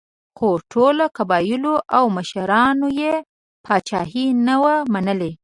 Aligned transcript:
خو 0.37 0.47
ټولو 0.71 1.03
قبایلو 1.17 1.73
او 1.97 2.03
مشرانو 2.17 2.87
یې 3.01 3.13
پاچاهي 3.65 4.25
نه 4.47 4.55
وه 4.63 4.75
منلې. 4.93 5.31